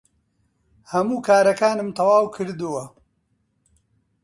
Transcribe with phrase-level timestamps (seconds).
[0.91, 2.83] هەموو کارەکانم تەواو کردووە.